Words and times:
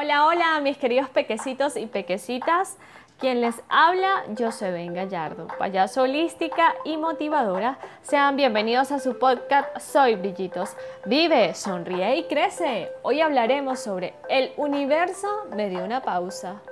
Hola, 0.00 0.26
hola, 0.26 0.60
mis 0.60 0.78
queridos 0.78 1.08
pequecitos 1.08 1.76
y 1.76 1.86
pequecitas. 1.86 2.76
Quien 3.18 3.40
les 3.40 3.60
habla, 3.68 4.22
yo 4.28 4.52
soy 4.52 4.70
Ben 4.70 4.94
Gallardo, 4.94 5.48
payaso 5.58 6.02
holística 6.02 6.76
y 6.84 6.96
motivadora. 6.96 7.80
Sean 8.02 8.36
bienvenidos 8.36 8.92
a 8.92 9.00
su 9.00 9.18
podcast 9.18 9.76
Soy 9.80 10.14
Brillitos. 10.14 10.76
Vive, 11.04 11.52
sonríe 11.52 12.14
y 12.14 12.28
crece. 12.28 12.92
Hoy 13.02 13.20
hablaremos 13.20 13.80
sobre 13.80 14.14
el 14.28 14.52
universo 14.56 15.26
me 15.56 15.68
dio 15.68 15.82
una 15.84 16.00
pausa. 16.00 16.62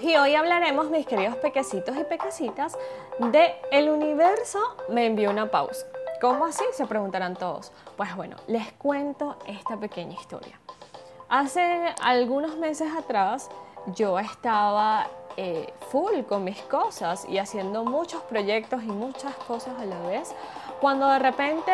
Y 0.00 0.16
hoy 0.16 0.34
hablaremos, 0.34 0.88
mis 0.88 1.06
queridos 1.06 1.36
pequecitos 1.36 1.94
y 1.98 2.04
pequecitas, 2.04 2.78
de 3.18 3.56
el 3.72 3.90
universo 3.90 4.58
me 4.88 5.04
envió 5.04 5.30
una 5.30 5.50
pausa. 5.50 5.86
¿Cómo 6.20 6.46
así? 6.46 6.64
Se 6.72 6.84
preguntarán 6.86 7.36
todos. 7.36 7.70
Pues 7.96 8.14
bueno, 8.16 8.36
les 8.48 8.72
cuento 8.72 9.36
esta 9.46 9.76
pequeña 9.76 10.14
historia. 10.14 10.58
Hace 11.28 11.94
algunos 12.02 12.56
meses 12.56 12.90
atrás 12.96 13.48
yo 13.94 14.18
estaba 14.18 15.06
eh, 15.36 15.72
full 15.90 16.22
con 16.28 16.42
mis 16.42 16.60
cosas 16.62 17.24
y 17.28 17.38
haciendo 17.38 17.84
muchos 17.84 18.20
proyectos 18.22 18.82
y 18.82 18.88
muchas 18.88 19.34
cosas 19.46 19.78
a 19.78 19.84
la 19.84 20.00
vez, 20.00 20.34
cuando 20.80 21.06
de 21.06 21.20
repente, 21.20 21.72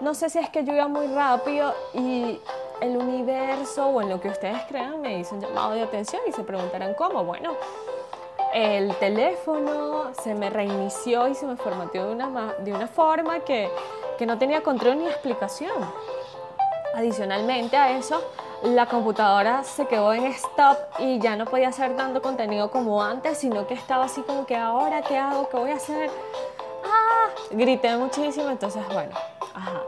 no 0.00 0.12
sé 0.12 0.28
si 0.28 0.38
es 0.38 0.50
que 0.50 0.64
yo 0.64 0.74
iba 0.74 0.88
muy 0.88 1.06
rápido 1.06 1.74
y 1.94 2.38
el 2.82 2.96
universo 2.96 3.86
o 3.86 4.02
en 4.02 4.10
lo 4.10 4.20
que 4.20 4.28
ustedes 4.28 4.60
crean 4.68 5.00
me 5.00 5.18
hizo 5.18 5.34
un 5.34 5.40
llamado 5.40 5.70
de 5.72 5.82
atención 5.82 6.20
y 6.28 6.32
se 6.32 6.42
preguntarán 6.44 6.92
cómo. 6.92 7.24
Bueno, 7.24 7.54
el 8.54 8.94
teléfono 8.96 10.12
se 10.22 10.34
me 10.34 10.50
reinició 10.50 11.28
y 11.28 11.34
se 11.34 11.46
me 11.46 11.56
formateó 11.56 12.06
de 12.06 12.14
una, 12.14 12.54
de 12.58 12.72
una 12.72 12.86
forma 12.86 13.40
que, 13.40 13.70
que 14.18 14.26
no 14.26 14.38
tenía 14.38 14.62
control 14.62 14.98
ni 14.98 15.06
explicación. 15.06 15.84
Adicionalmente 16.94 17.76
a 17.76 17.96
eso, 17.96 18.22
la 18.62 18.86
computadora 18.86 19.62
se 19.62 19.86
quedó 19.86 20.12
en 20.12 20.26
stop 20.26 20.76
y 20.98 21.20
ya 21.20 21.36
no 21.36 21.44
podía 21.44 21.68
hacer 21.68 21.96
tanto 21.96 22.20
contenido 22.20 22.70
como 22.70 23.02
antes, 23.02 23.38
sino 23.38 23.66
que 23.66 23.74
estaba 23.74 24.06
así 24.06 24.22
como 24.22 24.46
que 24.46 24.56
ahora 24.56 25.02
qué 25.02 25.16
hago, 25.16 25.48
qué 25.48 25.56
voy 25.56 25.70
a 25.70 25.76
hacer. 25.76 26.10
¡Ah! 26.84 27.28
Grité 27.50 27.96
muchísimo, 27.96 28.50
entonces 28.50 28.82
bueno, 28.92 29.14
ajá, 29.54 29.82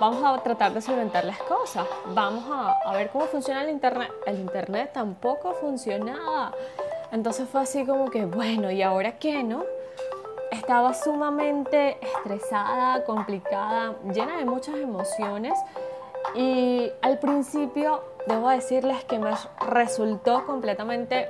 vamos 0.00 0.24
a 0.24 0.42
tratar 0.42 0.72
de 0.72 0.80
solventar 0.82 1.24
las 1.24 1.38
cosas, 1.42 1.86
vamos 2.06 2.44
a, 2.50 2.72
a 2.84 2.92
ver 2.94 3.10
cómo 3.10 3.26
funciona 3.26 3.62
el 3.62 3.70
internet. 3.70 4.12
El 4.26 4.40
internet 4.40 4.90
tampoco 4.92 5.52
funcionaba. 5.54 6.52
Entonces 7.12 7.48
fue 7.48 7.62
así 7.62 7.84
como 7.84 8.10
que, 8.10 8.24
bueno, 8.24 8.70
¿y 8.70 8.82
ahora 8.82 9.18
qué, 9.18 9.42
no? 9.42 9.64
Estaba 10.50 10.94
sumamente 10.94 11.98
estresada, 12.00 13.04
complicada, 13.04 13.94
llena 14.12 14.36
de 14.38 14.44
muchas 14.44 14.76
emociones 14.76 15.58
y 16.34 16.90
al 17.02 17.18
principio 17.18 18.02
debo 18.26 18.48
decirles 18.48 19.04
que 19.04 19.18
me 19.18 19.30
resultó 19.68 20.44
completamente 20.46 21.28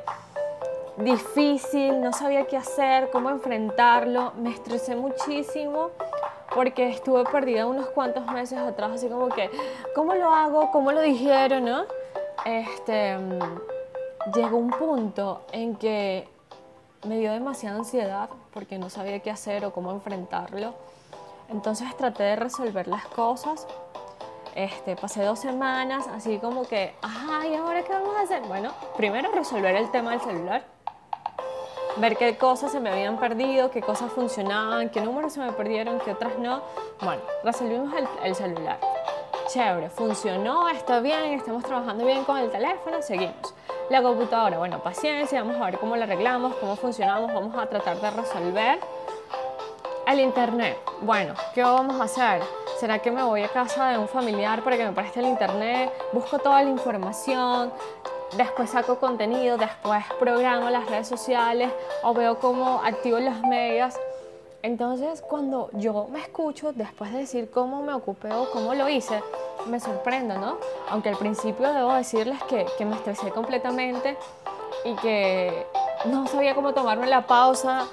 difícil, 0.96 2.00
no 2.00 2.12
sabía 2.12 2.46
qué 2.46 2.56
hacer, 2.56 3.11
cómo 3.11 3.30
enfrentarlo, 3.30 4.33
me 4.36 4.50
estresé 4.50 4.96
muchísimo 4.96 5.90
porque 6.55 6.88
estuve 6.88 7.24
perdida 7.24 7.66
unos 7.66 7.88
cuantos 7.88 8.27
meses 8.33 8.58
atrás, 8.58 8.92
así 8.94 9.08
como 9.08 9.28
que, 9.28 9.50
¿cómo 9.94 10.14
lo 10.14 10.30
hago? 10.30 10.70
¿Cómo 10.70 10.92
lo 10.92 11.00
dijeron? 11.02 11.64
¿no? 11.66 11.84
Este, 12.46 13.18
llegó 14.34 14.56
un 14.56 14.70
punto 14.70 15.42
en 15.52 15.77
que 15.77 16.28
me 17.05 17.19
dio 17.19 17.32
demasiada 17.32 17.77
ansiedad 17.77 18.28
porque 18.52 18.78
no 18.78 18.91
sabía 18.91 19.20
qué 19.20 19.30
hacer 19.30 19.64
o 19.64 19.72
cómo 19.72 19.91
enfrentarlo. 19.92 20.74
Entonces 21.48 21.94
traté 21.96 22.24
de 22.24 22.36
resolver 22.36 22.88
las 22.88 23.06
cosas. 23.06 23.66
Este, 24.55 24.96
pasé 24.96 25.22
dos 25.22 25.38
semanas 25.38 26.08
así 26.08 26.38
como 26.38 26.66
que, 26.66 26.94
ajá, 27.02 27.46
¿y 27.46 27.55
ahora 27.55 27.83
qué 27.83 27.92
vamos 27.92 28.16
a 28.16 28.22
hacer? 28.22 28.42
Bueno, 28.48 28.72
primero 28.96 29.30
resolver 29.30 29.77
el 29.77 29.91
tema 29.91 30.12
del 30.12 30.20
celular. 30.20 30.64
Ver 31.98 32.17
qué 32.17 32.36
cosas 32.36 32.72
se 32.72 32.80
me 32.80 32.90
habían 32.90 33.18
perdido, 33.18 33.70
qué 33.70 33.80
cosas 33.80 34.12
funcionaban, 34.12 34.90
qué 34.90 35.01
números 35.01 35.33
se 35.34 35.40
me 35.40 35.52
perdieron, 35.52 35.98
qué 36.01 36.12
otras 36.12 36.39
no. 36.39 36.62
Bueno, 37.01 37.22
resolvimos 37.45 37.95
el, 37.95 38.06
el 38.24 38.34
celular. 38.34 38.78
Chévere, 39.48 39.89
funcionó, 39.90 40.68
está 40.68 41.01
bien, 41.01 41.34
estamos 41.34 41.62
trabajando 41.62 42.05
bien 42.05 42.24
con 42.24 42.36
el 42.39 42.51
teléfono, 42.51 43.01
seguimos. 43.01 43.55
La 43.89 44.02
computadora, 44.02 44.58
bueno, 44.58 44.80
paciencia, 44.80 45.45
vamos 45.45 45.63
a 45.63 45.67
ver 45.67 45.79
cómo 45.79 45.95
la 45.95 46.07
arreglamos, 46.07 46.57
cómo 46.57 46.74
funcionamos, 46.74 47.33
vamos 47.33 47.55
a 47.57 47.67
tratar 47.67 48.01
de 48.01 48.11
resolver. 48.11 48.80
El 50.08 50.19
internet, 50.19 50.77
bueno, 51.02 51.35
¿qué 51.55 51.63
vamos 51.63 52.01
a 52.01 52.05
hacer? 52.05 52.42
¿Será 52.80 52.98
que 52.98 53.13
me 53.13 53.23
voy 53.23 53.45
a 53.45 53.48
casa 53.48 53.91
de 53.91 53.98
un 53.98 54.08
familiar 54.08 54.63
para 54.64 54.77
que 54.77 54.85
me 54.85 54.91
preste 54.91 55.20
el 55.20 55.27
internet? 55.27 55.92
Busco 56.13 56.41
toda 56.41 56.64
la 56.64 56.70
información, 56.70 57.73
después 58.36 58.70
saco 58.70 58.98
contenido, 58.98 59.57
después 59.57 60.05
programo 60.19 60.69
las 60.69 60.91
redes 60.91 61.07
sociales 61.07 61.70
o 62.02 62.13
veo 62.13 62.41
cómo 62.41 62.83
activo 62.85 63.20
los 63.20 63.41
medios. 63.42 63.95
Entonces, 64.62 65.22
cuando 65.22 65.70
yo 65.74 66.08
me 66.11 66.20
escucho, 66.20 66.72
después 66.72 67.12
de 67.12 67.18
decir 67.20 67.50
cómo 67.50 67.83
me 67.83 67.92
ocupé 67.92 68.33
o 68.33 68.50
cómo 68.50 68.74
lo 68.74 68.89
hice, 68.89 69.22
me 69.67 69.80
sorprendo, 69.80 70.39
¿no? 70.39 70.58
Aunque 70.89 71.11
al 71.11 71.17
principio 71.17 71.72
debo 71.72 71.92
decirles 71.94 72.42
que, 72.44 72.66
me 72.84 72.96
estresé 72.96 73.30
completamente 73.30 74.16
y 74.84 74.95
que 74.96 75.66
no 76.06 76.27
sabía 76.27 76.55
cómo 76.55 76.72
tomarme 76.72 77.06
la 77.06 77.27
pausa. 77.27 77.86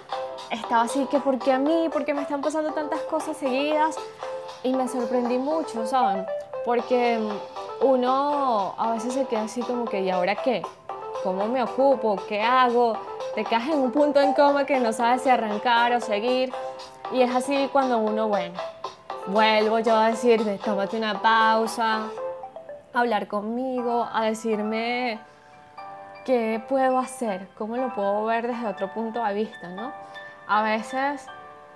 Estaba 0.50 0.84
así 0.84 1.06
que, 1.08 1.20
¿por 1.20 1.40
qué 1.40 1.52
a 1.52 1.60
mí? 1.60 1.90
¿Por 1.92 2.06
qué 2.06 2.14
me 2.14 2.22
están 2.22 2.42
pasando 2.42 2.72
tantas 2.74 3.02
cosas 3.02 3.38
seguidas? 3.38 3.96
Y 4.64 4.74
me 4.74 4.88
sorprendí 4.88 5.38
mucho, 5.38 5.86
¿saben? 5.86 6.26
Porque 6.66 7.20
uno 7.82 8.74
a 8.78 8.92
veces 8.94 9.14
se 9.14 9.26
queda 9.26 9.44
así 9.44 9.62
como 9.62 9.86
que, 9.86 10.02
¿y 10.02 10.10
ahora 10.10 10.36
qué? 10.36 10.62
¿Cómo 11.24 11.48
me 11.48 11.62
ocupo? 11.64 12.18
¿Qué 12.28 12.42
hago? 12.42 12.98
Te 13.36 13.44
quedas 13.44 13.68
en 13.68 13.80
un 13.80 13.92
punto 13.92 14.22
en 14.22 14.34
coma 14.34 14.66
que 14.66 14.80
no 14.80 14.94
sabes 14.94 15.24
si 15.24 15.30
arrancar 15.30 15.92
o 15.94 16.00
seguir. 16.00 16.54
Y 17.12 17.22
es 17.22 17.36
así 17.36 17.68
cuando 17.72 17.98
uno, 17.98 18.28
bueno, 18.28 18.60
vuelvo 19.26 19.80
yo 19.80 19.96
a 19.96 20.10
decirme, 20.10 20.60
tómate 20.60 20.98
una 20.98 21.20
pausa, 21.20 22.10
hablar 22.94 23.28
conmigo, 23.28 24.08
a 24.12 24.26
decirme 24.26 25.20
qué 26.26 26.64
puedo 26.70 27.00
hacer, 27.00 27.48
cómo 27.58 27.76
lo 27.76 27.94
puedo 27.96 28.26
ver 28.26 28.48
desde 28.48 28.68
otro 28.68 28.94
punto 28.94 29.24
de 29.24 29.34
vista, 29.34 29.68
¿no? 29.70 29.92
A 30.48 30.62
veces, 30.62 31.26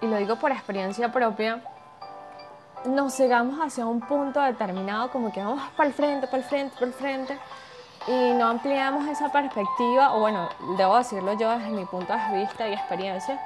y 0.02 0.06
lo 0.06 0.18
digo 0.18 0.36
por 0.36 0.52
experiencia 0.52 1.12
propia, 1.12 1.62
nos 2.86 3.18
llegamos 3.18 3.60
hacia 3.60 3.88
un 3.88 4.00
punto 4.02 4.42
determinado, 4.42 5.10
como 5.10 5.32
que 5.32 5.44
vamos 5.44 5.62
para 5.76 5.90
el 5.90 5.94
frente, 5.96 6.28
para 6.28 6.38
el 6.38 6.44
frente, 6.44 6.74
para 6.76 6.86
el 6.86 6.94
frente, 6.94 7.40
y 8.08 8.34
no 8.34 8.48
ampliamos 8.48 9.06
esa 9.08 9.30
perspectiva, 9.30 10.14
o 10.14 10.20
bueno, 10.20 10.50
debo 10.78 10.98
decirlo 10.98 11.34
yo 11.34 11.52
desde 11.52 11.70
mi 11.70 11.86
punto 11.86 12.14
de 12.14 12.40
vista 12.40 12.68
y 12.68 12.74
experiencia, 12.74 13.40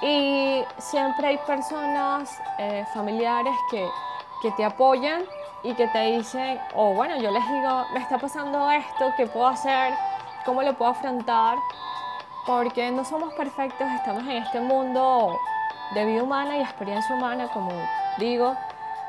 y 0.00 0.64
siempre 0.78 1.28
hay 1.28 1.38
personas, 1.38 2.40
eh, 2.58 2.84
familiares 2.94 3.54
que, 3.70 3.88
que, 4.42 4.50
te 4.52 4.64
apoyan 4.64 5.24
y 5.62 5.74
que 5.74 5.88
te 5.88 6.16
dicen, 6.16 6.58
o 6.74 6.90
oh, 6.90 6.94
bueno, 6.94 7.16
yo 7.16 7.30
les 7.30 7.46
digo, 7.46 7.86
me 7.92 8.00
está 8.00 8.18
pasando 8.18 8.70
esto, 8.70 9.12
¿qué 9.16 9.26
puedo 9.26 9.46
hacer? 9.46 9.94
¿Cómo 10.44 10.62
lo 10.62 10.74
puedo 10.74 10.90
afrontar? 10.90 11.58
Porque 12.46 12.90
no 12.90 13.04
somos 13.04 13.32
perfectos, 13.34 13.86
estamos 13.94 14.22
en 14.24 14.42
este 14.42 14.60
mundo 14.60 15.38
de 15.94 16.04
vida 16.04 16.22
humana 16.22 16.56
y 16.56 16.60
experiencia 16.60 17.14
humana, 17.14 17.48
como 17.48 17.72
digo, 18.18 18.56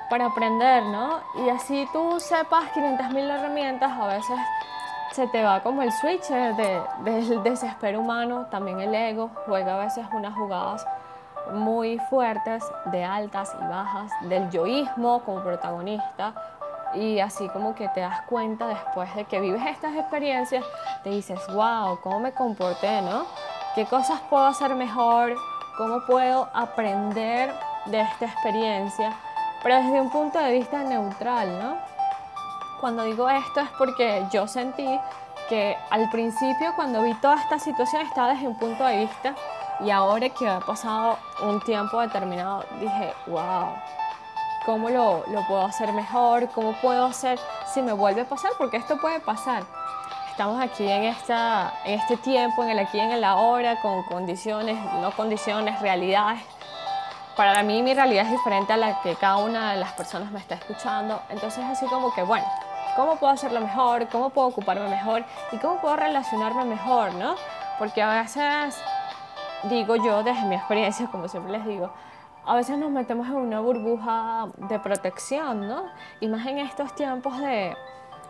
para 0.09 0.27
aprender, 0.27 0.83
¿no? 0.83 1.19
Y 1.45 1.49
así 1.49 1.87
tú 1.91 2.19
sepas 2.19 2.65
500.000 2.73 3.29
herramientas, 3.29 3.91
a 3.91 4.07
veces 4.07 4.39
se 5.11 5.27
te 5.27 5.43
va 5.43 5.61
como 5.61 5.81
el 5.81 5.91
switch 5.91 6.27
de, 6.27 6.81
del 6.99 7.43
desespero 7.43 8.01
humano, 8.01 8.47
también 8.51 8.79
el 8.79 8.93
ego 8.93 9.31
juega 9.45 9.75
a 9.75 9.85
veces 9.85 10.05
unas 10.13 10.35
jugadas 10.35 10.85
muy 11.53 11.97
fuertes 12.09 12.63
de 12.85 13.03
altas 13.03 13.55
y 13.59 13.67
bajas, 13.67 14.11
del 14.21 14.49
yoísmo 14.49 15.21
como 15.23 15.41
protagonista 15.41 16.33
y 16.93 17.19
así 17.19 17.47
como 17.49 17.75
que 17.75 17.89
te 17.89 18.01
das 18.01 18.21
cuenta 18.23 18.67
después 18.67 19.13
de 19.15 19.25
que 19.25 19.39
vives 19.39 19.61
estas 19.65 19.95
experiencias, 19.95 20.63
te 21.03 21.09
dices, 21.09 21.39
wow, 21.53 21.99
¿cómo 22.01 22.19
me 22.19 22.31
comporté, 22.31 23.01
no? 23.01 23.25
¿Qué 23.75 23.85
cosas 23.85 24.19
puedo 24.29 24.45
hacer 24.45 24.73
mejor? 24.75 25.35
¿Cómo 25.77 26.05
puedo 26.05 26.49
aprender 26.53 27.53
de 27.85 28.01
esta 28.01 28.25
experiencia? 28.25 29.13
Pero 29.63 29.75
desde 29.75 30.01
un 30.01 30.09
punto 30.09 30.39
de 30.39 30.51
vista 30.51 30.83
neutral, 30.83 31.59
¿no? 31.59 31.77
Cuando 32.79 33.03
digo 33.03 33.29
esto 33.29 33.59
es 33.59 33.69
porque 33.77 34.25
yo 34.31 34.47
sentí 34.47 34.99
que 35.49 35.75
al 35.89 36.09
principio 36.09 36.73
cuando 36.75 37.01
vi 37.01 37.13
toda 37.15 37.35
esta 37.35 37.57
situación 37.57 38.03
estaba 38.03 38.33
desde 38.33 38.47
un 38.47 38.55
punto 38.55 38.85
de 38.85 39.05
vista 39.05 39.33
y 39.79 39.89
ahora 39.89 40.29
que 40.29 40.47
ha 40.47 40.59
pasado 40.59 41.17
un 41.41 41.59
tiempo 41.61 41.99
determinado 42.01 42.65
dije, 42.79 43.13
wow, 43.27 43.69
¿cómo 44.65 44.89
lo, 44.89 45.23
lo 45.27 45.47
puedo 45.47 45.65
hacer 45.65 45.91
mejor? 45.93 46.49
¿Cómo 46.49 46.73
puedo 46.73 47.05
hacer 47.05 47.39
si 47.73 47.81
me 47.81 47.93
vuelve 47.93 48.21
a 48.21 48.25
pasar? 48.25 48.51
Porque 48.57 48.77
esto 48.77 48.97
puede 48.97 49.19
pasar. 49.19 49.63
Estamos 50.29 50.61
aquí 50.61 50.87
en, 50.87 51.03
esta, 51.05 51.73
en 51.83 51.99
este 51.99 52.15
tiempo, 52.17 52.63
en 52.63 52.69
el 52.69 52.79
aquí 52.79 52.99
en 52.99 53.11
el 53.11 53.23
ahora, 53.23 53.81
con 53.81 54.03
condiciones, 54.03 54.77
no 55.01 55.11
condiciones, 55.11 55.79
realidades 55.79 56.41
para 57.37 57.61
mí 57.61 57.83
mi 57.83 57.93
realidad 57.93 58.25
es 58.25 58.31
diferente 58.31 58.73
a 58.73 58.77
la 58.77 58.99
que 59.01 59.15
cada 59.15 59.37
una 59.37 59.71
de 59.73 59.79
las 59.79 59.93
personas 59.93 60.31
me 60.31 60.39
está 60.39 60.55
escuchando. 60.55 61.21
Entonces 61.29 61.63
así 61.63 61.85
como 61.85 62.11
que, 62.13 62.23
bueno, 62.23 62.45
¿cómo 62.95 63.15
puedo 63.17 63.31
hacerlo 63.31 63.61
mejor? 63.61 64.07
¿Cómo 64.09 64.31
puedo 64.31 64.47
ocuparme 64.47 64.89
mejor? 64.89 65.23
¿Y 65.51 65.57
cómo 65.57 65.79
puedo 65.79 65.95
relacionarme 65.95 66.65
mejor? 66.65 67.13
¿no? 67.13 67.35
Porque 67.77 68.01
a 68.01 68.21
veces, 68.21 68.81
digo 69.69 69.95
yo 69.97 70.23
desde 70.23 70.45
mi 70.45 70.55
experiencia, 70.55 71.07
como 71.11 71.27
siempre 71.27 71.51
les 71.51 71.65
digo, 71.65 71.91
a 72.43 72.55
veces 72.55 72.75
nos 72.79 72.89
metemos 72.89 73.27
en 73.27 73.35
una 73.35 73.59
burbuja 73.59 74.47
de 74.55 74.79
protección, 74.79 75.67
¿no? 75.67 75.83
Y 76.21 76.29
más 76.29 76.45
en 76.47 76.57
estos 76.57 76.95
tiempos 76.95 77.37
de, 77.39 77.75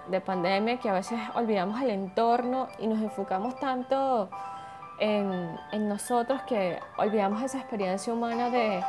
de 0.10 0.22
pandemia 0.22 0.80
que 0.80 0.90
a 0.90 0.94
veces 0.94 1.20
olvidamos 1.36 1.80
el 1.82 1.92
entorno 1.92 2.68
y 2.80 2.88
nos 2.88 3.00
enfocamos 3.00 3.56
tanto 3.60 4.30
en, 5.00 5.60
en 5.72 5.90
nosotros 5.90 6.42
que 6.44 6.80
olvidamos 6.98 7.42
esa 7.42 7.58
experiencia 7.58 8.14
humana 8.14 8.50
de, 8.50 8.84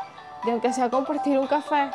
de 0.45 0.53
aunque 0.53 0.73
sea 0.73 0.91
compartir 0.91 1.39
un 1.39 1.47
café. 1.47 1.91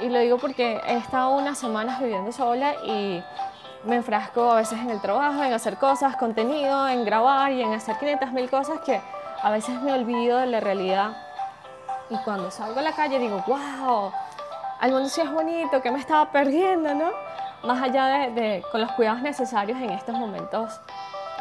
Y 0.00 0.08
lo 0.08 0.18
digo 0.18 0.38
porque 0.38 0.80
he 0.86 0.96
estado 0.96 1.36
unas 1.36 1.58
semanas 1.58 2.00
viviendo 2.00 2.32
sola 2.32 2.74
y 2.84 3.22
me 3.84 3.96
enfrasco 3.96 4.52
a 4.52 4.56
veces 4.56 4.78
en 4.80 4.90
el 4.90 5.00
trabajo, 5.00 5.42
en 5.42 5.52
hacer 5.52 5.76
cosas, 5.76 6.16
contenido, 6.16 6.88
en 6.88 7.04
grabar 7.04 7.52
y 7.52 7.62
en 7.62 7.72
hacer 7.72 7.96
500 7.98 8.32
mil 8.32 8.50
cosas 8.50 8.80
que 8.80 9.00
a 9.42 9.50
veces 9.50 9.80
me 9.82 9.92
olvido 9.92 10.38
de 10.38 10.46
la 10.46 10.60
realidad 10.60 11.16
y 12.10 12.16
cuando 12.18 12.50
salgo 12.50 12.80
a 12.80 12.82
la 12.82 12.92
calle 12.92 13.18
digo, 13.18 13.42
wow, 13.46 14.12
al 14.80 14.90
mundo 14.90 15.08
sí 15.08 15.20
es 15.20 15.30
bonito, 15.30 15.80
que 15.80 15.90
me 15.90 15.98
estaba 15.98 16.30
perdiendo, 16.30 16.94
¿no? 16.94 17.10
Más 17.62 17.82
allá 17.82 18.30
de, 18.30 18.62
con 18.70 18.80
los 18.80 18.92
cuidados 18.92 19.22
necesarios 19.22 19.78
en 19.80 19.90
estos 19.90 20.14
momentos 20.14 20.80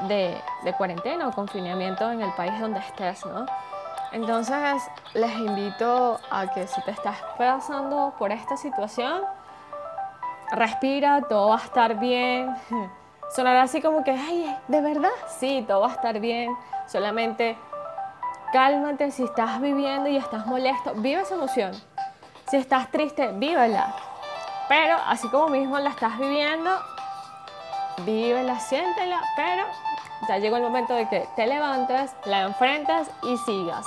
de, 0.07 0.42
cuarentena 0.78 1.28
o 1.28 1.31
confinamiento 1.31 2.12
en 2.12 2.22
el 2.22 2.31
país 2.34 2.60
donde 2.60 2.80
estés, 2.80 3.25
¿no? 3.25 3.45
Entonces 4.12 4.84
les 5.13 5.36
invito 5.38 6.19
a 6.30 6.48
que 6.48 6.68
si 6.68 6.81
te 6.84 6.92
estás 6.92 7.18
pasando 7.38 8.13
por 8.19 8.31
esta 8.31 8.57
situación, 8.57 9.22
respira, 10.51 11.22
todo 11.28 11.50
va 11.50 11.56
a 11.56 11.63
estar 11.63 12.00
bien. 12.00 12.56
Sonará 13.36 13.63
así 13.63 13.81
como 13.81 14.04
que, 14.04 14.12
ay, 14.12 14.56
¿de 14.68 14.81
verdad? 14.81 15.10
Sí, 15.40 15.66
todo 15.68 15.81
va 15.81 15.88
a 15.88 15.94
estar 15.94 16.19
bien. 16.19 16.56
Solamente 16.86 17.57
Cálmate 18.54 19.10
si 19.10 19.24
estás 19.24 19.60
viviendo 19.60 20.07
y 20.07 20.16
estás 20.16 20.46
molesto, 20.46 20.94
vive 20.94 21.22
esa 21.22 21.34
emoción. 21.34 21.72
Si 22.48 22.57
estás 22.57 22.92
triste, 22.92 23.31
vívela. 23.34 23.96
Pero 24.69 24.96
así 25.07 25.28
como 25.30 25.48
mismo 25.48 25.80
la 25.80 25.89
estás 25.89 26.19
viviendo, 26.19 26.69
vívela, 28.00 28.60
siéntela, 28.60 29.22
pero 29.36 29.66
ya 30.28 30.38
llegó 30.38 30.57
el 30.57 30.63
momento 30.63 30.94
de 30.94 31.07
que 31.10 31.28
te 31.36 31.48
levantes, 31.48 32.16
la 32.25 32.44
enfrentes 32.44 33.10
y 33.24 33.38
sigas. 33.38 33.86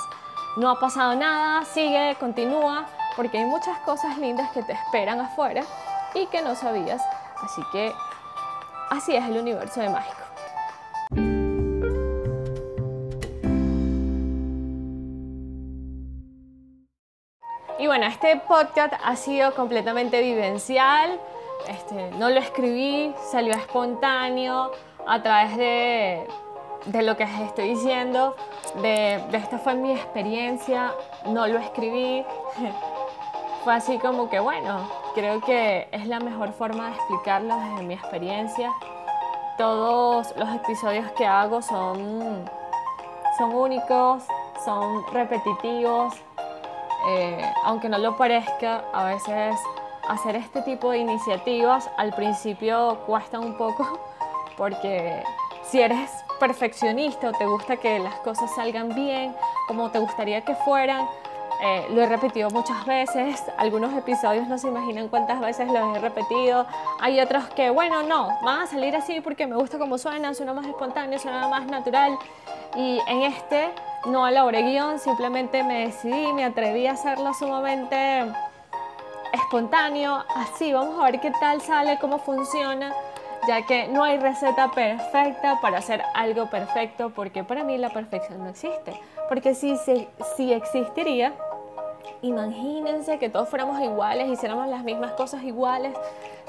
No 0.57 0.69
ha 0.69 0.79
pasado 0.79 1.15
nada, 1.15 1.65
sigue, 1.65 2.15
continúa, 2.19 2.85
porque 3.15 3.37
hay 3.37 3.45
muchas 3.45 3.77
cosas 3.79 4.17
lindas 4.17 4.51
que 4.51 4.63
te 4.63 4.73
esperan 4.73 5.19
afuera 5.19 5.63
y 6.13 6.25
que 6.27 6.41
no 6.41 6.55
sabías. 6.55 7.01
Así 7.43 7.61
que 7.71 7.93
así 8.89 9.15
es 9.15 9.25
el 9.25 9.37
universo 9.37 9.81
de 9.81 9.89
mágico. 9.89 10.27
Y 17.79 17.85
bueno, 17.85 18.07
este 18.07 18.37
podcast 18.37 18.93
ha 19.03 19.15
sido 19.15 19.53
completamente 19.53 20.21
vivencial. 20.21 21.19
Este, 21.67 22.11
no 22.11 22.29
lo 22.29 22.39
escribí, 22.39 23.13
salió 23.31 23.53
espontáneo 23.53 24.71
a 25.05 25.21
través 25.21 25.57
de, 25.57 26.27
de 26.85 27.01
lo 27.01 27.17
que 27.17 27.23
estoy 27.23 27.69
diciendo. 27.69 28.35
De, 28.81 29.15
esta 29.33 29.57
fue 29.57 29.75
mi 29.75 29.91
experiencia, 29.91 30.93
no 31.25 31.47
lo 31.47 31.59
escribí. 31.59 32.25
fue 33.63 33.73
así 33.73 33.97
como 33.97 34.29
que, 34.29 34.39
bueno, 34.39 34.89
creo 35.13 35.41
que 35.41 35.89
es 35.91 36.07
la 36.07 36.19
mejor 36.19 36.53
forma 36.53 36.89
de 36.89 36.95
explicarlo 36.95 37.55
desde 37.55 37.83
mi 37.83 37.93
experiencia. 37.95 38.71
Todos 39.57 40.33
los 40.37 40.49
episodios 40.55 41.11
que 41.13 41.25
hago 41.25 41.61
son, 41.61 42.49
son 43.37 43.53
únicos, 43.53 44.23
son 44.63 45.05
repetitivos, 45.11 46.13
eh, 47.09 47.51
aunque 47.63 47.89
no 47.89 47.97
lo 47.97 48.15
parezca, 48.15 48.83
a 48.93 49.05
veces 49.05 49.55
hacer 50.09 50.35
este 50.35 50.61
tipo 50.61 50.91
de 50.91 50.99
iniciativas 50.99 51.89
al 51.97 52.13
principio 52.13 52.99
cuesta 53.05 53.39
un 53.39 53.57
poco 53.57 53.99
porque 54.57 55.23
si 55.63 55.81
eres 55.81 56.09
perfeccionista 56.39 57.29
o 57.29 57.31
te 57.33 57.45
gusta 57.45 57.77
que 57.77 57.99
las 57.99 58.15
cosas 58.19 58.53
salgan 58.55 58.93
bien 58.95 59.35
como 59.67 59.91
te 59.91 59.99
gustaría 59.99 60.41
que 60.41 60.55
fueran, 60.55 61.07
eh, 61.61 61.87
lo 61.89 62.01
he 62.01 62.05
repetido 62.05 62.49
muchas 62.51 62.85
veces, 62.85 63.43
algunos 63.57 63.91
episodios 63.93 64.47
no 64.47 64.57
se 64.57 64.67
imaginan 64.67 65.07
cuántas 65.07 65.39
veces 65.39 65.67
los 65.67 65.97
he 65.97 65.99
repetido, 65.99 66.67
hay 66.99 67.19
otros 67.19 67.45
que, 67.49 67.71
bueno, 67.71 68.03
no, 68.03 68.29
van 68.43 68.61
a 68.61 68.67
salir 68.67 68.95
así 68.95 69.21
porque 69.21 69.47
me 69.47 69.55
gusta 69.55 69.79
como 69.79 69.97
suena, 69.97 70.33
suena 70.35 70.53
más 70.53 70.67
espontáneo, 70.67 71.17
suena 71.17 71.47
más 71.47 71.65
natural 71.65 72.17
y 72.75 72.99
en 73.07 73.23
este 73.23 73.69
no 74.05 74.27
elaboré 74.27 74.61
guion, 74.61 74.99
simplemente 74.99 75.63
me 75.63 75.87
decidí, 75.87 76.31
me 76.33 76.45
atreví 76.45 76.85
a 76.85 76.91
hacerlo 76.91 77.33
sumamente 77.33 78.31
espontáneo, 79.47 80.25
así, 80.35 80.73
vamos 80.73 80.99
a 80.99 81.05
ver 81.05 81.21
qué 81.21 81.31
tal 81.39 81.61
sale, 81.61 81.97
cómo 81.99 82.19
funciona, 82.19 82.93
ya 83.47 83.65
que 83.65 83.87
no 83.87 84.03
hay 84.03 84.17
receta 84.17 84.71
perfecta 84.71 85.59
para 85.61 85.77
hacer 85.77 86.03
algo 86.15 86.49
perfecto, 86.49 87.11
porque 87.11 87.45
para 87.45 87.63
mí 87.63 87.77
la 87.77 87.89
perfección 87.89 88.39
no 88.39 88.49
existe, 88.49 88.99
porque 89.29 89.55
si, 89.55 89.77
si, 89.77 90.05
si 90.35 90.51
existiría, 90.51 91.31
imagínense 92.21 93.19
que 93.19 93.29
todos 93.29 93.47
fuéramos 93.47 93.81
iguales, 93.81 94.27
hiciéramos 94.27 94.67
las 94.67 94.83
mismas 94.83 95.13
cosas 95.13 95.41
iguales, 95.43 95.93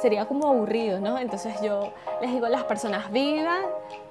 sería 0.03 0.27
como 0.27 0.49
aburrido, 0.49 0.99
¿no? 0.99 1.19
Entonces 1.19 1.55
yo 1.63 1.93
les 2.21 2.33
digo, 2.33 2.49
las 2.49 2.65
personas 2.65 3.13
vivan 3.13 3.63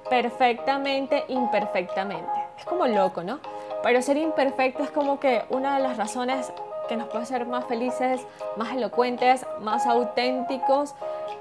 perfectamente, 0.08 1.26
imperfectamente. 1.28 2.30
Es 2.58 2.64
como 2.64 2.86
loco, 2.86 3.22
¿no? 3.22 3.40
Pero 3.82 4.00
ser 4.00 4.16
imperfecto 4.16 4.82
es 4.82 4.90
como 4.90 5.20
que 5.20 5.44
una 5.50 5.76
de 5.76 5.82
las 5.82 5.98
razones 5.98 6.50
que 6.88 6.96
nos 6.96 7.08
puede 7.08 7.22
hacer 7.22 7.46
más 7.46 7.64
felices, 7.66 8.26
más 8.56 8.72
elocuentes, 8.72 9.46
más 9.60 9.86
auténticos 9.86 10.94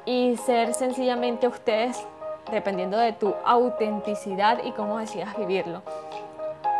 y 0.06 0.38
ser 0.38 0.74
sencillamente 0.74 1.48
ustedes 1.48 2.06
dependiendo 2.52 2.98
de 2.98 3.14
tu 3.14 3.34
autenticidad 3.46 4.64
y 4.64 4.72
cómo 4.72 5.00
decidas 5.00 5.36
vivirlo. 5.38 5.82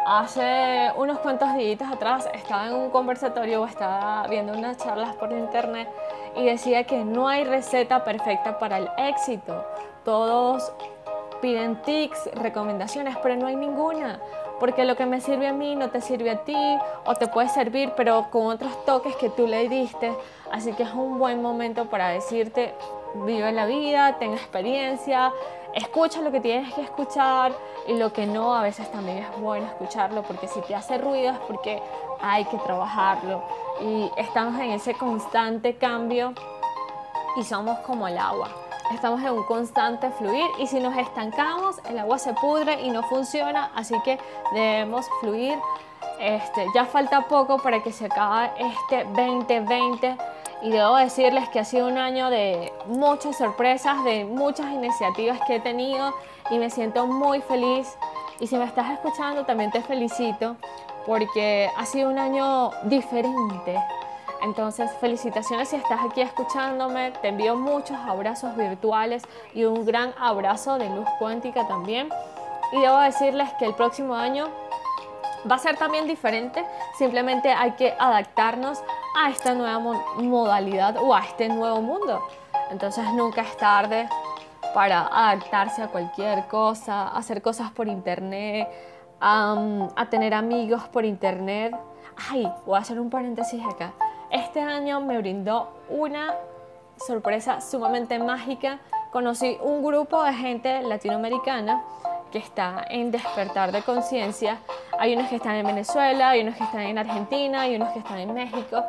Hace 0.06 0.90
unos 0.96 1.20
cuantos 1.20 1.54
días 1.56 1.82
atrás 1.82 2.30
estaba 2.34 2.68
en 2.68 2.76
un 2.76 2.90
conversatorio 2.92 3.64
o 3.64 3.66
estaba 3.66 4.26
viendo 4.28 4.54
unas 4.54 4.78
charlas 4.78 5.14
por 5.18 5.34
internet 5.34 5.90
y 6.38 6.46
decía 6.46 6.86
que 6.86 7.04
no 7.04 7.28
hay 7.28 7.44
receta 7.44 8.06
perfecta 8.06 8.58
para 8.58 8.78
el 8.78 8.90
éxito. 8.98 9.66
Todos 10.06 10.72
piden 11.42 11.82
tics, 11.82 12.30
recomendaciones, 12.36 13.18
pero 13.22 13.36
no 13.36 13.48
hay 13.48 13.58
ninguna. 13.58 14.20
Porque 14.60 14.86
lo 14.86 14.96
que 14.96 15.06
me 15.06 15.22
sirve 15.22 15.48
a 15.48 15.54
mí 15.54 15.76
no 15.76 15.90
te 15.90 16.02
sirve 16.02 16.32
a 16.32 16.44
ti 16.44 16.78
o 17.06 17.16
te 17.16 17.28
puede 17.28 17.50
servir, 17.50 17.94
pero 17.96 18.28
con 18.32 18.48
otros 18.48 18.86
toques 18.86 19.16
que 19.16 19.30
tú 19.30 19.48
le 19.48 19.70
diste. 19.70 20.12
Así 20.52 20.74
que 20.74 20.84
es 20.84 20.94
un 20.94 21.20
buen 21.20 21.42
momento 21.42 21.86
para 21.86 22.10
decirte, 22.10 22.74
vive 23.26 23.52
la 23.52 23.66
vida, 23.66 24.18
ten 24.20 24.34
experiencia, 24.34 25.32
escucha 25.74 26.22
lo 26.22 26.32
que 26.32 26.40
tienes 26.40 26.74
que 26.74 26.82
escuchar 26.82 27.52
y 27.88 27.94
lo 27.94 28.12
que 28.12 28.26
no, 28.26 28.56
a 28.56 28.62
veces 28.62 28.92
también 28.92 29.20
es 29.20 29.40
bueno 29.40 29.68
escucharlo 29.68 30.24
porque 30.24 30.48
si 30.48 30.62
te 30.62 30.76
hace 30.76 30.98
ruido 30.98 31.32
es 31.32 31.40
porque 31.40 31.82
hay 32.22 32.46
que 32.46 32.58
trabajarlo 32.58 33.44
y 33.82 34.12
estamos 34.18 34.60
en 34.60 34.72
ese 34.72 34.94
constante 34.96 35.76
cambio 35.76 36.34
y 37.38 37.44
somos 37.44 37.78
como 37.80 38.08
el 38.08 38.18
agua. 38.18 38.67
Estamos 38.94 39.22
en 39.22 39.32
un 39.32 39.44
constante 39.44 40.10
fluir 40.12 40.46
y 40.60 40.68
si 40.68 40.80
nos 40.80 40.98
estancamos 40.98 41.78
el 41.90 42.00
agua 42.00 42.18
se 42.18 42.34
pudre 42.34 42.82
y 42.82 42.90
no 42.90 43.04
funciona, 43.04 43.70
así 43.76 43.96
que 44.04 44.18
debemos 44.54 45.06
fluir. 45.20 45.58
Este, 46.20 46.66
ya 46.74 46.86
falta 46.86 47.28
poco 47.28 47.60
para 47.60 47.84
que 47.84 47.92
se 47.92 48.06
acabe 48.06 48.50
este 48.58 49.04
2020 49.04 50.18
y 50.64 50.70
debo 50.70 50.96
decirles 50.96 51.50
que 51.50 51.60
ha 51.60 51.66
sido 51.66 51.88
un 51.88 51.98
año 51.98 52.30
de 52.30 52.74
muchas 52.88 53.38
sorpresas, 53.38 54.04
de 54.06 54.24
muchas 54.24 54.72
iniciativas 54.72 55.40
que 55.46 55.56
he 55.56 55.60
tenido 55.60 56.14
y 56.50 56.58
me 56.58 56.70
siento 56.70 57.08
muy 57.08 57.42
feliz. 57.42 57.98
Y 58.40 58.48
si 58.48 58.56
me 58.56 58.64
estás 58.64 58.90
escuchando, 58.92 59.46
también 59.46 59.70
te 59.70 59.82
felicito 59.82 60.56
porque 61.06 61.70
ha 61.76 61.86
sido 61.86 62.10
un 62.10 62.20
año 62.20 62.72
diferente. 62.84 63.78
Entonces, 64.42 64.92
felicitaciones 65.00 65.70
si 65.70 65.76
estás 65.76 66.00
aquí 66.04 66.22
escuchándome. 66.22 67.12
Te 67.22 67.30
envío 67.30 67.56
muchos 67.56 67.98
abrazos 67.98 68.56
virtuales 68.56 69.24
y 69.54 69.66
un 69.66 69.86
gran 69.86 70.14
abrazo 70.18 70.78
de 70.78 70.90
luz 70.90 71.08
cuántica 71.20 71.68
también. 71.68 72.10
Y 72.72 72.82
debo 72.82 73.00
decirles 73.00 73.50
que 73.60 73.66
el 73.66 73.74
próximo 73.74 74.16
año 74.16 74.50
va 75.50 75.56
a 75.56 75.60
ser 75.60 75.78
también 75.78 76.08
diferente. 76.08 76.66
Simplemente 76.98 77.52
hay 77.52 77.72
que 77.72 77.94
adaptarnos 77.98 78.82
a 79.18 79.30
esta 79.30 79.54
nueva 79.54 79.80
modalidad 79.80 80.98
o 80.98 81.16
a 81.16 81.22
este 81.22 81.50
nuevo 81.50 81.82
mundo. 81.82 82.22
Entonces 82.70 83.06
nunca 83.14 83.42
es 83.42 83.58
tarde 83.58 84.08
para 84.74 85.08
adaptarse 85.08 85.82
a 85.82 85.88
cualquier 85.88 86.48
cosa, 86.48 87.08
hacer 87.08 87.42
cosas 87.42 87.72
por 87.72 87.88
internet, 87.88 88.68
a 89.20 90.08
tener 90.10 90.34
amigos 90.34 90.88
por 90.90 91.06
internet, 91.06 91.74
Ay, 92.30 92.52
voy 92.66 92.78
a 92.78 92.82
hacer 92.82 93.00
un 93.00 93.10
paréntesis 93.10 93.64
acá. 93.64 93.94
Este 94.32 94.62
año 94.62 95.00
me 95.00 95.18
brindó 95.18 95.70
una 95.90 96.34
sorpresa 97.06 97.62
sumamente 97.62 98.20
mágica. 98.20 98.80
Conocí 99.12 99.58
un 99.62 99.84
grupo 99.84 100.22
de 100.24 100.34
gente 100.34 100.82
latinoamericana 100.82 101.82
que 102.32 102.40
está 102.40 102.86
en 102.90 103.12
despertar 103.12 103.72
de 103.72 103.82
conciencia. 103.84 104.60
Hay 105.00 105.14
unos 105.14 105.30
que 105.30 105.38
están 105.38 105.56
en 105.56 105.66
Venezuela, 105.66 106.32
hay 106.32 106.42
unos 106.42 106.56
que 106.56 106.64
están 106.64 106.82
en 106.82 106.98
Argentina, 106.98 107.62
hay 107.62 107.78
unos 107.78 107.90
que 107.94 108.00
están 108.00 108.20
en 108.20 108.34
México. 108.34 108.84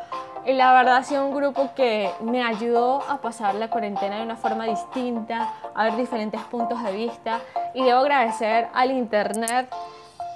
Y 0.45 0.55
la 0.55 0.73
verdad 0.73 0.97
ha 0.97 1.05
sido 1.05 1.25
un 1.25 1.35
grupo 1.35 1.71
que 1.77 2.11
me 2.21 2.43
ayudó 2.43 3.03
a 3.09 3.19
pasar 3.19 3.55
la 3.55 3.69
cuarentena 3.71 4.17
de 4.17 4.23
una 4.23 4.37
forma 4.37 4.65
distinta, 4.65 5.53
a 5.75 5.85
ver 5.85 5.97
diferentes 5.97 6.41
puntos 6.43 6.83
de 6.83 6.93
vista. 6.93 7.41
Y 7.75 7.85
debo 7.85 8.01
agradecer 8.01 8.69
al 8.75 8.91
Internet 8.91 9.73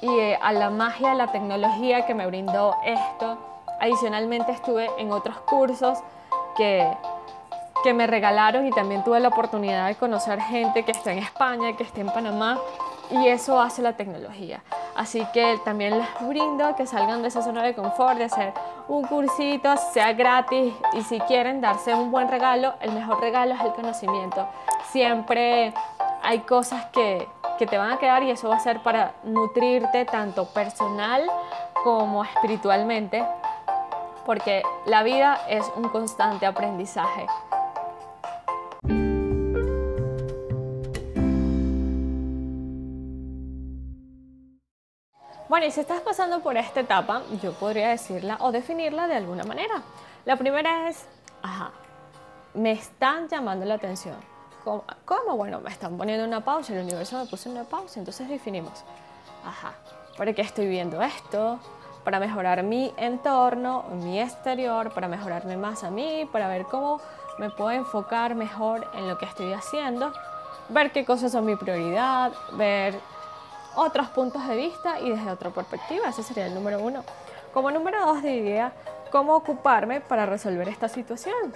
y 0.01 0.09
eh, 0.09 0.39
a 0.41 0.53
la 0.53 0.71
magia 0.71 1.11
de 1.11 1.17
la 1.17 1.33
tecnología 1.33 2.07
que 2.07 2.15
me 2.15 2.27
brindó 2.27 2.77
esto. 2.85 3.52
Adicionalmente 3.83 4.53
estuve 4.53 4.89
en 4.97 5.11
otros 5.11 5.37
cursos 5.41 5.99
que, 6.57 6.87
que 7.83 7.93
me 7.93 8.07
regalaron 8.07 8.65
y 8.65 8.71
también 8.71 9.03
tuve 9.03 9.19
la 9.19 9.27
oportunidad 9.27 9.89
de 9.89 9.97
conocer 9.97 10.41
gente 10.41 10.85
que 10.85 10.93
está 10.93 11.11
en 11.11 11.19
España, 11.19 11.77
que 11.77 11.83
está 11.83 12.01
en 12.01 12.07
Panamá 12.07 12.61
y 13.11 13.27
eso 13.27 13.61
hace 13.61 13.83
la 13.83 13.95
tecnología. 13.95 14.62
Así 14.95 15.27
que 15.35 15.59
también 15.65 15.99
les 15.99 16.29
brindo 16.29 16.77
que 16.77 16.87
salgan 16.87 17.23
de 17.23 17.29
esa 17.29 17.43
zona 17.43 17.65
de 17.65 17.75
confort, 17.75 18.19
de 18.19 18.25
hacer 18.25 18.53
un 18.87 19.03
cursito, 19.03 19.77
sea 19.77 20.12
gratis 20.12 20.73
y 20.93 21.03
si 21.03 21.19
quieren 21.19 21.61
darse 21.61 21.93
un 21.93 22.12
buen 22.12 22.29
regalo, 22.29 22.75
el 22.83 22.93
mejor 22.93 23.21
regalo 23.21 23.55
es 23.55 23.61
el 23.62 23.73
conocimiento. 23.73 24.47
Siempre 24.93 25.75
hay 26.23 26.39
cosas 26.43 26.85
que, 26.93 27.27
que 27.59 27.67
te 27.67 27.79
van 27.79 27.91
a 27.91 27.99
quedar 27.99 28.23
y 28.23 28.31
eso 28.31 28.49
va 28.49 28.59
a 28.59 28.61
ser 28.61 28.79
para 28.79 29.15
nutrirte 29.25 30.05
tanto 30.05 30.47
personal 30.47 31.29
como 31.83 32.23
espiritualmente, 32.23 33.25
porque 34.25 34.62
la 34.87 35.02
vida 35.02 35.41
es 35.49 35.71
un 35.76 35.88
constante 35.88 36.47
aprendizaje. 36.47 37.26
Bueno, 45.49 45.67
y 45.67 45.71
si 45.71 45.81
estás 45.81 46.00
pasando 46.00 46.41
por 46.41 46.57
esta 46.57 46.81
etapa, 46.81 47.23
yo 47.43 47.52
podría 47.52 47.91
decirla 47.91 48.38
o 48.41 48.52
definirla 48.52 49.07
de 49.07 49.17
alguna 49.17 49.45
manera. 49.45 49.83
La 50.25 50.37
primera 50.37 50.88
es, 50.88 51.05
ajá, 51.43 51.73
me 52.55 52.73
están 52.73 53.29
llamando 53.29 53.67
la 53.67 53.75
atención. 53.75 54.17
¿Cómo? 54.64 55.37
Bueno, 55.37 55.61
me 55.61 55.69
están 55.69 55.99
poniendo 55.99 56.25
una 56.25 56.43
pausa, 56.43 56.73
el 56.73 56.83
universo 56.83 57.19
me 57.19 57.26
puso 57.26 57.50
una 57.50 57.64
pausa, 57.64 57.99
entonces 57.99 58.29
definimos, 58.29 58.83
ajá, 59.45 59.75
¿para 60.17 60.33
qué 60.33 60.41
estoy 60.41 60.69
viendo 60.69 61.02
esto? 61.02 61.59
Para 62.05 62.19
mejorar 62.19 62.63
mi 62.63 62.93
entorno, 62.97 63.85
mi 63.93 64.21
exterior, 64.21 64.93
para 64.93 65.07
mejorarme 65.07 65.57
más 65.57 65.85
a 65.85 65.91
mí, 65.91 66.29
para 66.33 66.49
ver 66.49 66.65
cómo 66.65 67.01
me 67.39 67.51
puedo 67.51 67.71
enfocar 67.71 68.35
mejor 68.35 68.89
en 68.95 69.09
lo 69.09 69.19
que 69.19 69.25
estoy 69.25 69.53
haciendo, 69.53 70.13
ver 70.69 70.91
qué 70.91 71.05
cosas 71.05 71.33
son 71.33 71.45
mi 71.45 71.57
prioridad, 71.57 72.33
ver 72.55 72.99
otros 73.77 74.09
puntos 74.09 74.47
de 74.49 74.57
vista 74.57 75.01
y 75.01 75.11
desde 75.11 75.31
otra 75.31 75.51
perspectiva. 75.51 76.09
Ese 76.09 76.23
sería 76.23 76.47
el 76.47 76.55
número 76.55 76.81
uno. 76.81 77.05
Como 77.53 77.71
número 77.71 78.05
dos 78.05 78.23
diría, 78.23 78.73
¿cómo 79.11 79.35
ocuparme 79.35 80.01
para 80.01 80.27
resolver 80.27 80.69
esta 80.69 80.89
situación? 80.89 81.55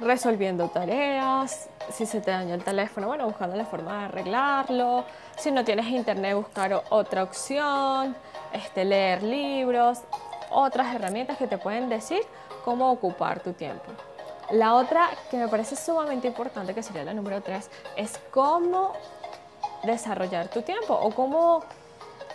Resolviendo 0.00 0.68
tareas, 0.68 1.68
si 1.90 2.06
se 2.06 2.20
te 2.20 2.30
dañó 2.30 2.54
el 2.54 2.64
teléfono, 2.64 3.06
bueno, 3.06 3.26
buscando 3.26 3.54
la 3.56 3.66
forma 3.66 3.98
de 3.98 4.04
arreglarlo. 4.06 5.04
Si 5.36 5.50
no 5.50 5.64
tienes 5.64 5.86
internet, 5.86 6.34
buscar 6.34 6.82
otra 6.90 7.22
opción, 7.22 8.16
este, 8.52 8.84
leer 8.84 9.22
libros, 9.22 10.00
otras 10.50 10.94
herramientas 10.94 11.38
que 11.38 11.46
te 11.46 11.58
pueden 11.58 11.88
decir 11.88 12.20
cómo 12.64 12.90
ocupar 12.90 13.40
tu 13.40 13.52
tiempo. 13.52 13.86
La 14.50 14.74
otra 14.74 15.08
que 15.30 15.36
me 15.38 15.48
parece 15.48 15.76
sumamente 15.76 16.28
importante, 16.28 16.74
que 16.74 16.82
sería 16.82 17.04
la 17.04 17.14
número 17.14 17.40
tres, 17.40 17.70
es 17.96 18.18
cómo 18.30 18.92
desarrollar 19.82 20.48
tu 20.48 20.62
tiempo 20.62 20.94
o 20.94 21.10
cómo 21.10 21.62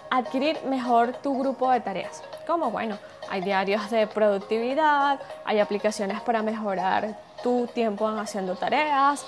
adquirir 0.09 0.61
mejor 0.63 1.13
tu 1.13 1.37
grupo 1.39 1.69
de 1.71 1.79
tareas. 1.81 2.23
Como 2.45 2.71
bueno, 2.71 2.97
hay 3.29 3.41
diarios 3.41 3.89
de 3.89 4.07
productividad, 4.07 5.19
hay 5.45 5.59
aplicaciones 5.59 6.21
para 6.21 6.41
mejorar 6.41 7.17
tu 7.43 7.67
tiempo 7.67 8.07
haciendo 8.07 8.55
tareas. 8.55 9.25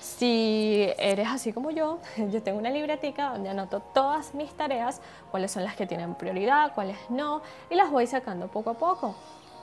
Si 0.00 0.88
eres 0.98 1.28
así 1.28 1.52
como 1.52 1.70
yo, 1.70 1.98
yo 2.16 2.42
tengo 2.42 2.58
una 2.58 2.70
libretica 2.70 3.30
donde 3.30 3.48
anoto 3.48 3.80
todas 3.80 4.34
mis 4.34 4.52
tareas, 4.52 5.00
cuáles 5.30 5.50
son 5.50 5.64
las 5.64 5.76
que 5.76 5.86
tienen 5.86 6.14
prioridad, 6.14 6.72
cuáles 6.74 6.96
no, 7.08 7.42
y 7.70 7.74
las 7.74 7.90
voy 7.90 8.06
sacando 8.06 8.48
poco 8.48 8.70
a 8.70 8.74
poco. 8.74 9.14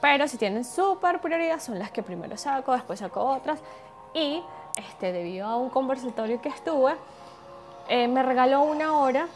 Pero 0.02 0.28
si 0.28 0.38
tienen 0.38 0.64
súper 0.64 1.20
prioridad, 1.20 1.60
son 1.60 1.80
las 1.80 1.92
que 1.92 2.04
primero 2.04 2.38
saco, 2.38 2.74
después 2.74 3.00
saco 3.00 3.22
otras. 3.22 3.60
Y 4.14 4.44
este, 4.78 5.12
debido 5.12 5.48
a 5.48 5.58
un 5.58 5.70
conversatorio 5.70 6.42
que 6.42 6.50
estuve, 6.50 6.96
eh, 7.88 8.08
me 8.08 8.22
regaló 8.24 8.64
una 8.64 8.98
hora 8.98 9.28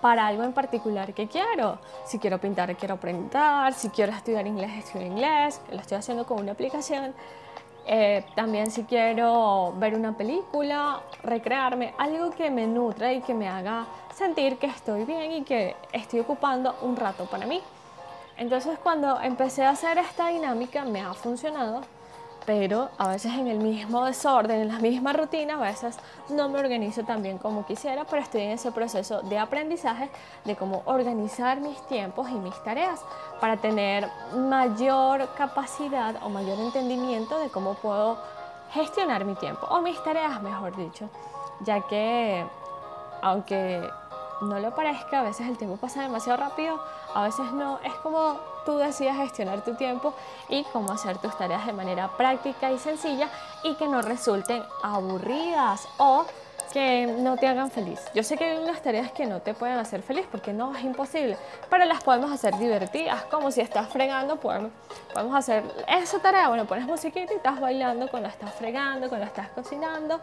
para 0.00 0.26
algo 0.26 0.44
en 0.44 0.52
particular 0.52 1.14
que 1.14 1.26
quiero. 1.26 1.78
Si 2.04 2.18
quiero 2.18 2.38
pintar, 2.38 2.76
quiero 2.76 2.96
pintar. 2.98 3.74
Si 3.74 3.88
quiero 3.88 4.12
estudiar 4.12 4.46
inglés, 4.46 4.70
estudio 4.84 5.06
inglés. 5.06 5.60
Lo 5.70 5.80
estoy 5.80 5.98
haciendo 5.98 6.26
con 6.26 6.38
una 6.40 6.52
aplicación. 6.52 7.14
Eh, 7.88 8.24
también 8.34 8.70
si 8.70 8.82
quiero 8.82 9.72
ver 9.76 9.94
una 9.94 10.16
película, 10.16 11.00
recrearme, 11.22 11.94
algo 11.98 12.30
que 12.32 12.50
me 12.50 12.66
nutra 12.66 13.12
y 13.12 13.20
que 13.20 13.32
me 13.32 13.48
haga 13.48 13.86
sentir 14.12 14.58
que 14.58 14.66
estoy 14.66 15.04
bien 15.04 15.30
y 15.30 15.42
que 15.42 15.76
estoy 15.92 16.20
ocupando 16.20 16.74
un 16.82 16.96
rato 16.96 17.26
para 17.26 17.46
mí. 17.46 17.62
Entonces 18.36 18.78
cuando 18.82 19.20
empecé 19.20 19.64
a 19.64 19.70
hacer 19.70 19.98
esta 19.98 20.28
dinámica 20.28 20.84
me 20.84 21.00
ha 21.00 21.14
funcionado 21.14 21.82
pero 22.46 22.90
a 22.96 23.08
veces 23.08 23.34
en 23.34 23.48
el 23.48 23.58
mismo 23.58 24.04
desorden, 24.04 24.60
en 24.60 24.68
la 24.68 24.78
misma 24.78 25.12
rutina, 25.12 25.54
a 25.54 25.60
veces 25.60 25.98
no 26.30 26.48
me 26.48 26.60
organizo 26.60 27.02
tan 27.02 27.22
bien 27.22 27.38
como 27.38 27.66
quisiera, 27.66 28.04
pero 28.04 28.22
estoy 28.22 28.42
en 28.42 28.50
ese 28.52 28.70
proceso 28.70 29.20
de 29.22 29.38
aprendizaje 29.38 30.08
de 30.44 30.54
cómo 30.54 30.82
organizar 30.86 31.60
mis 31.60 31.80
tiempos 31.88 32.30
y 32.30 32.34
mis 32.34 32.54
tareas 32.62 33.04
para 33.40 33.56
tener 33.56 34.08
mayor 34.34 35.28
capacidad 35.34 36.14
o 36.22 36.28
mayor 36.28 36.58
entendimiento 36.60 37.38
de 37.40 37.50
cómo 37.50 37.74
puedo 37.74 38.16
gestionar 38.72 39.24
mi 39.24 39.34
tiempo 39.34 39.66
o 39.66 39.82
mis 39.82 40.02
tareas, 40.04 40.40
mejor 40.40 40.76
dicho, 40.76 41.10
ya 41.60 41.80
que 41.80 42.46
aunque 43.22 43.82
no 44.40 44.58
lo 44.58 44.74
parezca, 44.74 45.20
a 45.20 45.22
veces 45.22 45.48
el 45.48 45.56
tiempo 45.56 45.76
pasa 45.76 46.02
demasiado 46.02 46.38
rápido, 46.38 46.80
a 47.14 47.22
veces 47.22 47.52
no, 47.52 47.78
es 47.82 47.94
como 47.94 48.38
tú 48.64 48.76
decidas 48.78 49.16
gestionar 49.16 49.62
tu 49.62 49.74
tiempo 49.74 50.14
y 50.48 50.64
cómo 50.64 50.92
hacer 50.92 51.18
tus 51.18 51.36
tareas 51.38 51.66
de 51.66 51.72
manera 51.72 52.08
práctica 52.16 52.70
y 52.70 52.78
sencilla 52.78 53.28
y 53.62 53.74
que 53.76 53.88
no 53.88 54.02
resulten 54.02 54.62
aburridas 54.82 55.88
o 55.98 56.26
que 56.72 57.06
no 57.06 57.36
te 57.36 57.46
hagan 57.46 57.70
feliz. 57.70 58.00
Yo 58.14 58.22
sé 58.22 58.36
que 58.36 58.44
hay 58.44 58.58
unas 58.58 58.82
tareas 58.82 59.10
que 59.12 59.24
no 59.24 59.40
te 59.40 59.54
pueden 59.54 59.78
hacer 59.78 60.02
feliz 60.02 60.26
porque 60.30 60.52
no 60.52 60.74
es 60.74 60.84
imposible, 60.84 61.38
pero 61.70 61.84
las 61.84 62.02
podemos 62.02 62.30
hacer 62.30 62.58
divertidas, 62.58 63.24
como 63.24 63.50
si 63.50 63.60
estás 63.60 63.88
fregando, 63.88 64.36
podemos, 64.36 64.72
podemos 65.14 65.34
hacer 65.36 65.62
esa 65.88 66.18
tarea, 66.18 66.48
bueno, 66.48 66.66
pones 66.66 66.84
musiquita 66.86 67.32
y 67.32 67.36
estás 67.36 67.60
bailando 67.60 68.08
cuando 68.08 68.28
estás 68.28 68.52
fregando, 68.54 69.08
cuando 69.08 69.26
estás 69.26 69.48
cocinando, 69.50 70.20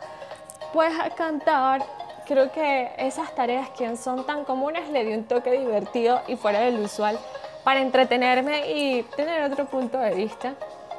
puedes 0.73 0.95
cantar. 1.15 1.83
Creo 2.25 2.51
que 2.51 2.91
esas 2.97 3.35
tareas 3.35 3.69
que 3.71 3.97
son 3.97 4.25
tan 4.25 4.45
comunes 4.45 4.89
le 4.89 5.03
dio 5.03 5.17
un 5.17 5.25
toque 5.25 5.51
divertido 5.51 6.21
y 6.27 6.37
fuera 6.37 6.61
del 6.61 6.79
usual 6.79 7.19
para 7.63 7.81
entretenerme 7.81 8.71
y 8.71 9.03
tener 9.15 9.43
otro 9.43 9.65
punto 9.65 9.97
de 9.97 10.13
vista. 10.13 10.53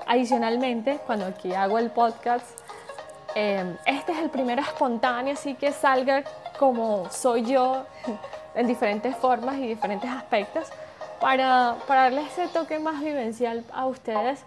Adicionalmente, 0.07 1.01
cuando 1.07 1.25
aquí 1.27 1.55
hago 1.55 1.79
el 1.79 1.91
podcast, 1.91 2.47
em, 3.35 3.77
este 3.87 4.13
es 4.13 4.19
el 4.19 4.29
primero 4.29 4.61
espontáneo, 4.61 5.33
así 5.33 5.55
que 5.55 5.73
salga 5.73 6.25
como 6.59 7.11
soy 7.11 7.45
yo 7.45 7.85
en 8.55 8.67
diferentes 8.67 9.17
formas 9.17 9.57
y 9.57 9.67
diferentes 9.67 10.11
aspectos 10.11 10.69
para, 11.21 11.77
para 11.87 12.03
darle 12.03 12.23
ese 12.23 12.49
toque 12.49 12.79
más 12.79 13.01
vivencial 13.01 13.65
a 13.73 13.87
ustedes, 13.87 14.45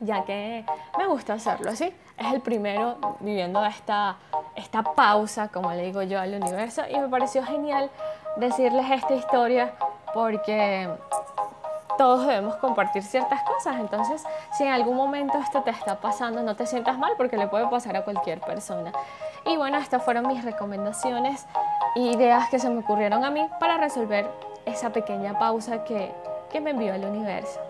ya 0.00 0.24
que 0.24 0.64
me 0.98 1.06
gusta 1.06 1.34
hacerlo 1.34 1.70
así. 1.70 1.92
Es 2.16 2.32
el 2.32 2.40
primero 2.40 2.96
viviendo 3.20 3.64
esta, 3.64 4.16
esta 4.54 4.82
pausa, 4.82 5.48
como 5.48 5.72
le 5.72 5.82
digo 5.82 6.02
yo 6.02 6.20
al 6.20 6.34
universo, 6.34 6.82
y 6.88 6.98
me 6.98 7.08
pareció 7.08 7.44
genial 7.44 7.90
decirles 8.36 8.86
esta 8.90 9.14
historia 9.14 9.72
porque 10.12 10.88
todos 11.96 12.26
debemos 12.26 12.56
compartir 12.56 13.02
ciertas 13.02 13.42
cosas. 13.42 13.76
Entonces, 13.80 14.24
si 14.56 14.64
en 14.64 14.70
algún 14.70 14.96
momento 14.96 15.38
esto 15.38 15.62
te 15.62 15.70
está 15.70 15.96
pasando, 16.00 16.42
no 16.42 16.56
te 16.56 16.66
sientas 16.66 16.98
mal 16.98 17.12
porque 17.16 17.36
le 17.36 17.48
puede 17.48 17.66
pasar 17.68 17.96
a 17.96 18.04
cualquier 18.04 18.40
persona. 18.40 18.92
Y 19.46 19.56
bueno, 19.56 19.78
estas 19.78 20.02
fueron 20.02 20.26
mis 20.26 20.44
recomendaciones 20.44 21.46
e 21.96 22.00
ideas 22.00 22.48
que 22.48 22.58
se 22.58 22.70
me 22.70 22.80
ocurrieron 22.80 23.24
a 23.24 23.30
mí 23.30 23.46
para 23.60 23.76
resolver 23.76 24.28
esa 24.64 24.90
pequeña 24.90 25.38
pausa 25.38 25.84
que, 25.84 26.12
que 26.50 26.60
me 26.60 26.70
envió 26.70 26.94
el 26.94 27.04
universo. 27.04 27.60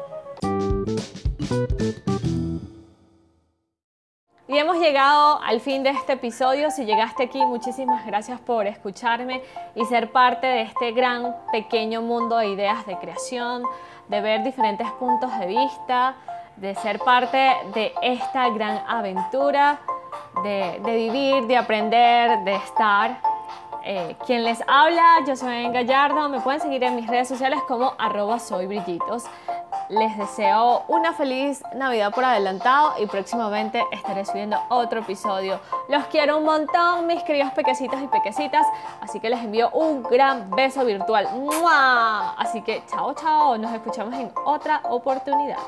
Y 4.55 4.59
hemos 4.59 4.79
llegado 4.79 5.43
al 5.43 5.59
fin 5.59 5.83
de 5.83 5.91
este 5.91 6.13
episodio. 6.13 6.71
Si 6.71 6.85
llegaste 6.85 7.25
aquí, 7.25 7.45
muchísimas 7.45 8.07
gracias 8.07 8.39
por 8.39 8.69
escucharme 8.69 9.43
y 9.75 9.85
ser 9.87 10.13
parte 10.13 10.47
de 10.47 10.63
este 10.63 10.93
gran, 10.93 11.35
pequeño 11.51 12.03
mundo 12.03 12.37
de 12.37 12.51
ideas 12.51 12.87
de 12.87 12.97
creación, 12.99 13.65
de 14.07 14.21
ver 14.21 14.45
diferentes 14.45 14.89
puntos 14.93 15.37
de 15.41 15.47
vista, 15.47 16.15
de 16.55 16.77
ser 16.77 17.01
parte 17.01 17.53
de 17.75 17.93
esta 18.01 18.49
gran 18.51 18.81
aventura, 18.87 19.81
de, 20.45 20.79
vivir, 20.85 21.49
de 21.49 21.57
aprender, 21.57 22.45
de 22.45 22.55
estar. 22.55 23.19
Eh, 23.83 24.15
quien 24.25 24.45
les 24.45 24.63
habla, 24.69 25.17
yo 25.27 25.35
soy 25.35 25.69
Gallardo, 25.73 26.29
me 26.29 26.41
pueden 26.41 26.61
seguir 26.61 26.85
en 26.85 26.95
mis 26.95 27.09
redes 27.09 27.27
sociales 27.27 27.59
como 27.67 27.95
arroba 27.99 28.39
soy 28.39 28.69
les 29.95 30.17
deseo 30.19 30.83
una 30.89 31.13
feliz 31.13 31.63
Navidad 31.75 32.13
por 32.13 32.25
adelantado 32.25 32.95
y 32.99 33.07
próximamente 33.07 33.85
estaré 33.93 34.25
subiendo 34.25 34.59
otro 34.69 35.01
episodio. 35.01 35.61
Los 35.89 36.05
quiero 36.07 36.39
un 36.39 36.45
montón, 36.45 37.07
mis 37.07 37.23
queridos 37.23 37.53
pequecitos 37.53 38.01
y 38.03 38.09
pequecitas, 38.09 38.67
así 39.01 39.21
que 39.21 39.31
les 39.31 39.41
envío 39.41 39.71
un 39.71 40.03
gran 40.03 40.51
beso 40.51 40.85
virtual. 40.85 41.29
Así 42.37 42.63
que 42.63 42.85
chao, 42.87 43.15
chao, 43.15 43.57
nos 43.57 43.73
escuchamos 43.73 44.15
en 44.15 44.33
otra 44.45 44.81
oportunidad. 44.85 45.59